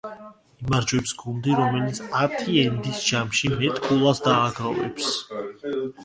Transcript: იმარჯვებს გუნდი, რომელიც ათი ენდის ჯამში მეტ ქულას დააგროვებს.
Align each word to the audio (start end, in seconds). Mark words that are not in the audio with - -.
იმარჯვებს 0.67 1.11
გუნდი, 1.17 1.51
რომელიც 1.57 1.99
ათი 2.21 2.55
ენდის 2.61 3.01
ჯამში 3.09 3.51
მეტ 3.59 3.77
ქულას 3.83 4.23
დააგროვებს. 4.29 5.11